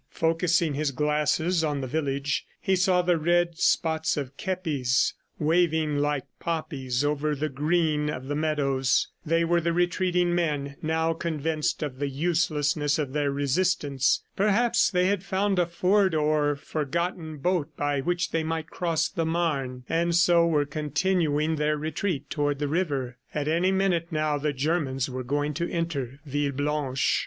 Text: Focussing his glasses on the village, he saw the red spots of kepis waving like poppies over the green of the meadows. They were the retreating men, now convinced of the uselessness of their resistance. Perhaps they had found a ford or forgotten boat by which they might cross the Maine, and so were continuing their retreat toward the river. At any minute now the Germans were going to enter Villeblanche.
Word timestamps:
Focussing 0.21 0.73
his 0.73 0.89
glasses 0.89 1.63
on 1.63 1.79
the 1.79 1.85
village, 1.85 2.47
he 2.59 2.75
saw 2.75 3.03
the 3.03 3.19
red 3.19 3.59
spots 3.59 4.17
of 4.17 4.35
kepis 4.35 5.13
waving 5.37 5.97
like 5.99 6.23
poppies 6.39 7.05
over 7.05 7.35
the 7.35 7.49
green 7.49 8.09
of 8.09 8.25
the 8.27 8.33
meadows. 8.35 9.09
They 9.23 9.45
were 9.45 9.61
the 9.61 9.73
retreating 9.73 10.33
men, 10.33 10.75
now 10.81 11.13
convinced 11.13 11.83
of 11.83 11.99
the 11.99 12.07
uselessness 12.09 12.97
of 12.97 13.13
their 13.13 13.29
resistance. 13.29 14.23
Perhaps 14.35 14.89
they 14.89 15.05
had 15.05 15.23
found 15.23 15.59
a 15.59 15.67
ford 15.67 16.15
or 16.15 16.55
forgotten 16.55 17.37
boat 17.37 17.77
by 17.77 18.01
which 18.01 18.31
they 18.31 18.43
might 18.43 18.71
cross 18.71 19.07
the 19.07 19.23
Maine, 19.27 19.83
and 19.87 20.15
so 20.15 20.47
were 20.47 20.65
continuing 20.65 21.57
their 21.57 21.77
retreat 21.77 22.27
toward 22.27 22.57
the 22.57 22.67
river. 22.67 23.17
At 23.35 23.47
any 23.47 23.71
minute 23.71 24.07
now 24.09 24.39
the 24.39 24.51
Germans 24.51 25.11
were 25.11 25.23
going 25.23 25.53
to 25.53 25.69
enter 25.71 26.19
Villeblanche. 26.25 27.19